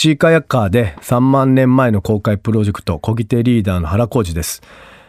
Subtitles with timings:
[0.00, 4.62] シーカヤッカーで3万年前の公開プロジェクト、小木手リーダーの原浩二です。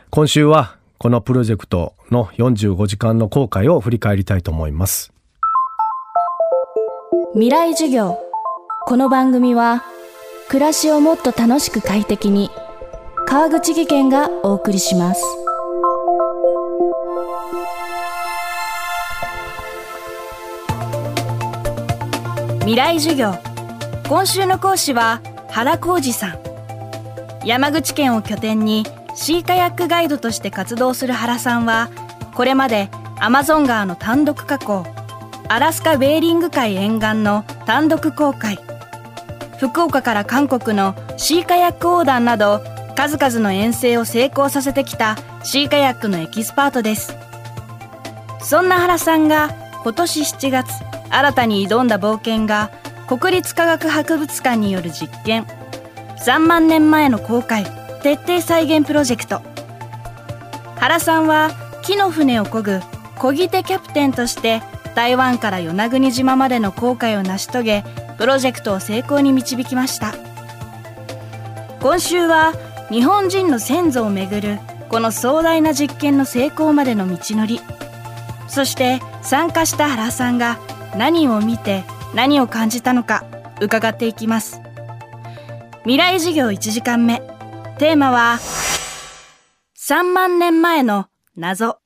[0.09, 5.13] 今週はこのプロジェクトの45時間の公開を振り返りたいと思います。
[7.33, 8.17] 未来授業。
[8.87, 9.83] この番組は、
[10.47, 12.49] 暮らしをもっと楽しく快適に、
[13.27, 15.23] 川口義賢がお送りします。
[22.61, 23.48] 未来授業。
[24.09, 25.21] 今週の講師は
[25.51, 26.39] 原康司さん。
[27.45, 31.89] 山口県を拠点にシーカヤックガイドとして活動する原さんは、
[32.33, 34.83] これまでアマゾン川の単独下降、
[35.47, 38.57] アラスカベーリング海沿岸の単独航海、
[39.59, 42.63] 福岡から韓国のシーカヤック横断など、
[42.95, 47.15] 数々の遠征を成功させてきたシーカヤックのエキスパートです。
[48.41, 49.51] そんな原さんが
[49.83, 50.73] 今年7月、
[51.11, 52.71] 新たに挑んだ冒険が
[53.09, 55.47] 国立科学博物館による実験。
[56.23, 57.65] 3万年前の航海
[58.03, 59.41] 徹底再現プロジェクト。
[60.75, 61.49] 原さんは
[61.81, 62.73] 木の船を漕ぐ
[63.15, 64.61] 漕ぎ手キャプテンとして
[64.93, 67.83] 台湾から与那国島までの航海を成し遂げ
[68.19, 70.13] プロジェクトを成功に導きました。
[71.81, 72.53] 今週は
[72.91, 77.59] 日本人の先祖をめぐるこの壮大な実験の成功までの道のり。
[78.47, 80.59] そして参加した原さんが
[80.95, 83.23] 何を見て何を感じたのか
[83.61, 84.61] 伺っていきます。
[85.83, 87.21] 未来授業1時間目。
[87.77, 88.39] テーマは
[89.77, 91.77] 3万年前の謎。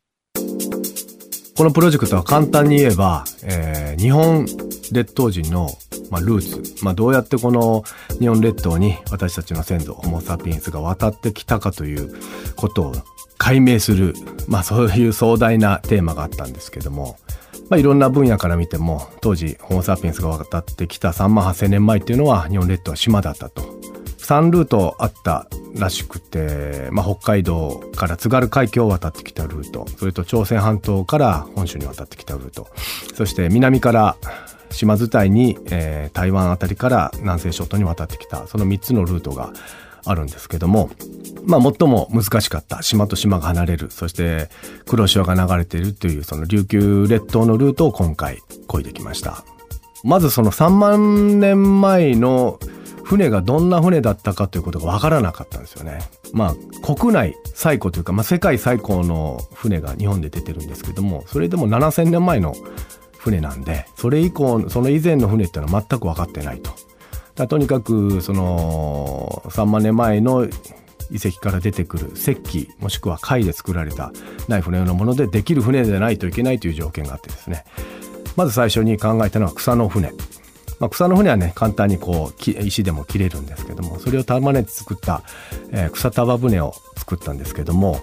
[1.56, 4.48] このプロジェクトは簡単に言えば、えー、日本
[4.92, 5.70] 列島人の、
[6.10, 7.84] まあ、ルーツ、まあ、どうやってこの
[8.20, 12.12] 日本列島に私たちの先祖ホモ・サピエンスが渡ってきたかという
[12.56, 12.94] ことを
[13.38, 14.16] 解明する、
[14.48, 17.18] まあ、そういう壮大なテーマがあったんですけども
[17.69, 23.61] まあ、いろんな分野から見ても当時ホモ・サピンスが渡ってきた3万8,000年前っていうのは日本列島は島だったと。
[24.23, 29.86] 3ルートあったらしくて、まあ、北海道から津軽海峡を渡ってきたルート。
[29.97, 32.70] それと朝鮮半島から本州に渡ってきたルート。
[33.15, 34.15] そして南から
[34.71, 38.48] 島伝いに、えー、台湾あたりから南西諸島に渡ってきた。
[38.48, 39.52] その3つのルートが
[40.05, 40.89] あるんですけども、
[41.45, 44.49] まあ、最も難しかった島と島が離れるそして
[44.86, 49.43] 黒潮が流れているというその琉球列島のルートを今回漕いできました
[50.03, 52.59] まずその3万年前の
[53.03, 55.99] 船がどんな船だったかということが分からなかったんですよね。
[56.31, 62.55] まあ国内最古というか、まあ、世界最古の船が日本で出てるんですけどもそれでも7,000年前の
[63.17, 66.71] 船なんでそれ以降その以前の船っていうのは全く分かってないと。
[67.36, 70.48] とにかくその3万年前の
[71.11, 74.11] 遺跡から出てくる石器もしくは貝で作られた
[74.48, 77.66] ナイフのようなものでできる船でないといけないという条件があってですね
[78.36, 80.11] まず最初に考えたのは草の船、
[80.80, 85.23] まあ、草の船はね簡単にこう石でも切れるんですけどもそれを束ねて作った、
[85.71, 88.00] えー、草束船を作ったんですけども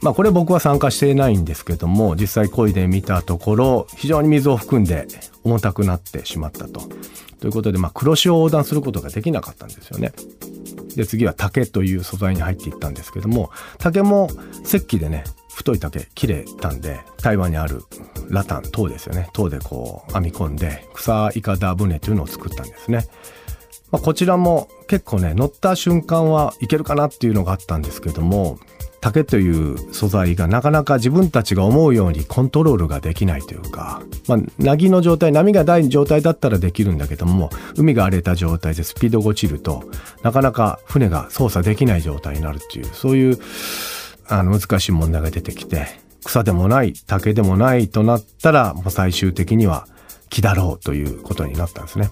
[0.00, 5.06] まあこれ僕は参加していないんですけども実際漕いでみたところ非常に水を含んで
[5.44, 6.82] 重たくなってしまったと。
[7.40, 10.12] ということで、まあ、黒潮を横断することができなかったんですよね。
[10.96, 14.28] で次は竹という素材に入っていったんですけども竹も
[14.64, 15.22] 石器でね
[15.54, 17.82] 太い竹切れたんで台湾にある
[18.28, 23.06] ラタン塔ですよね塔でこう編み込んで草いかだ船というのを作ったんですね。
[23.90, 28.58] まあ、こちらも結構ね乗った瞬間はいけるかなっていうのがあったんですけども
[29.00, 39.84] 竹という素材がなかなか自分たちが思うようにコントロールができないというか、まあ、凪の状態波がない状態だったらできるんだけども海が荒れた状態でスピードが落ちると
[40.22, 43.38] なかなか船が操作できない状態になるっていうそういう
[44.26, 45.86] あの難しい問題が出てきて
[46.24, 49.86] 草でもない竹でもないとなったらもう最終的には
[50.28, 52.10] 木だろうということになったんですね。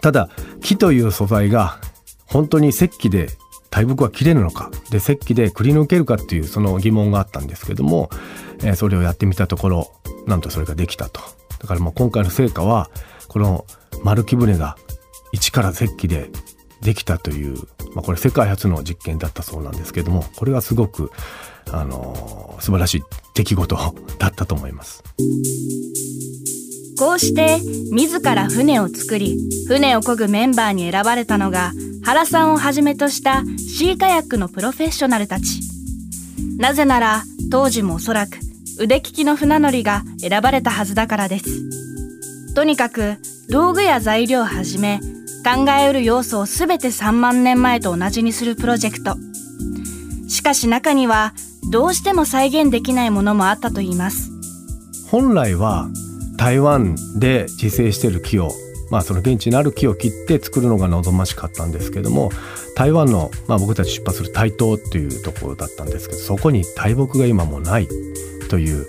[0.00, 0.28] ただ
[0.62, 1.80] 木という素材が
[2.26, 3.28] 本当に石器で
[3.70, 4.70] 大木は切れるのか？
[4.90, 8.10] で石器でくり抜けるかっていうその疑問があったんですけども、
[8.60, 9.90] えー、それをやってみたところ
[10.26, 11.20] なんとそれができたと
[11.58, 12.90] だからもう今回の成果は
[13.28, 13.66] この
[14.02, 14.76] 丸木舟が
[15.32, 16.30] 一から石器で
[16.80, 17.56] できたという、
[17.94, 21.10] まあ、これ世界初の実験だったそうなんですけどもこれはすごく
[21.70, 23.02] あの素晴らしい
[23.34, 23.76] 出来事
[24.18, 25.02] だったと思います。
[26.98, 27.58] こうして
[27.92, 29.36] 自ら船を作り
[29.68, 31.72] 船を漕ぐメンバーに選ばれたのが
[32.06, 35.60] 原さんをはじめとしたシーカヤックのプロフェッショナルたち。
[36.56, 38.38] なぜなら当時もおそらく
[38.78, 42.54] 腕利きの船乗りが選ばれたはずだからです。
[42.54, 43.16] とにかく
[43.50, 45.00] 道具や材料をはじめ
[45.44, 49.16] 考えうる要素を全て3万年前と同じにするプロジェクト。
[50.28, 51.34] しかし中には
[51.72, 54.30] どうしても再現できないものもあったといいます。
[55.10, 55.88] 本来は
[56.36, 58.52] 台湾で自生している木を
[58.90, 62.30] まあ、その現地にある木を切って作るのが望ましかったんですけども
[62.76, 67.88] 台湾の、まあ、僕たち出発する台東っていうところだったんですけどそこに大木が今もない
[68.48, 68.86] という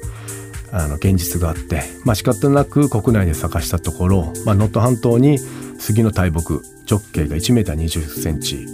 [0.72, 5.40] あの現実があって、まあ、仕方なく国内で探したところまあ、半島に
[5.80, 8.66] 杉の大木直径が1メーター20センチ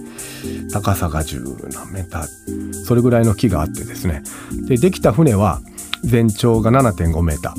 [0.71, 4.23] 高さが10何メーターそれぐらいの木があってですね。
[4.67, 5.61] でできた船は
[6.03, 7.53] 全長が7.5メータ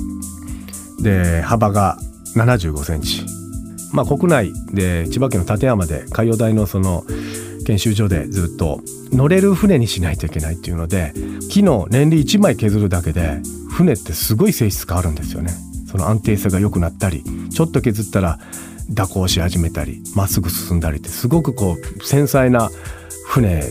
[0.98, 1.02] ー。
[1.02, 1.98] で幅が
[2.36, 3.24] 75センチ。
[3.94, 7.04] まあ国内で千葉県の館山で海洋大のその
[7.64, 8.80] 研修所でずっと
[9.12, 11.14] 乗れる船にしないといけないっていうので
[11.50, 15.52] 木の年利1枚削るだけで船ってすごい性質変わるんですよね。
[15.90, 18.40] その安定性が良くなったりちょっと削ったら
[18.88, 22.68] 蛇行し始めたりまっすぐ進んだりってすごくこう繊細な
[23.26, 23.62] 船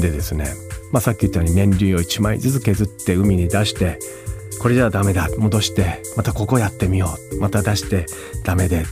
[0.00, 0.46] でですね、
[0.90, 3.98] まあ、さっき言ったように燃料を1枚ずつ削って海に出して
[4.60, 8.06] これじゃダメだ戻してまたここやってみようまた出して
[8.42, 8.84] ダメで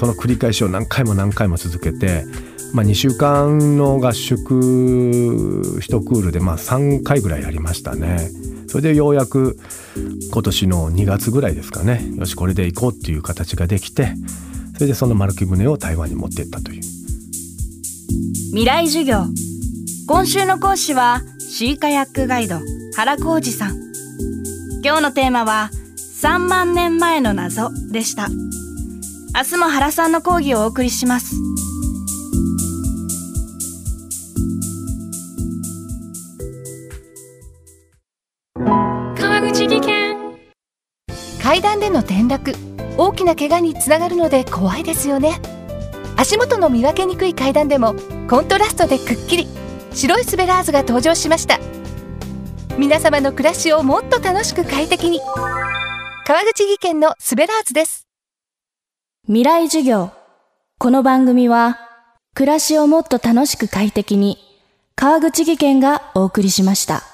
[0.00, 2.24] その繰り返しを何回も何回も続けて、
[2.72, 4.58] まあ、2週間の合宿
[5.78, 8.30] 1クールでまあ3回ぐらいやりましたね。
[8.66, 9.58] それでようやく
[10.32, 14.14] 今年の2月ぐらいですかねよしこれで行こうっていう形ができて
[14.74, 16.82] それでその丸木舟を台湾に持っていったという。
[18.52, 19.26] 未来授業。
[20.08, 22.58] 今週の講師はシーカヤックガイド
[22.96, 23.76] 原浩二さん。
[24.82, 25.68] 今日のテーマは
[26.22, 28.28] 3万年前の謎でした。
[29.32, 31.36] 明日も原さんの講義をお送りします。
[39.16, 40.16] 川口技研。
[41.40, 42.54] 階段での転落。
[42.96, 45.40] 大きな怪我につながるので怖いですよね。
[46.16, 47.94] 足元の見分けにくい階段でも
[48.28, 49.46] コントラストでくっきり。
[49.92, 51.60] 白いスベラーズが登場しました。
[52.76, 55.20] 皆様の暮らしをもっと楽しく快適に。
[56.26, 58.09] 川口技研のスベラーズです
[59.26, 60.10] 未来授業
[60.78, 61.78] この番組は
[62.34, 64.38] 暮らしをもっと楽しく快適に
[64.96, 67.09] 川口義賢がお送りしました。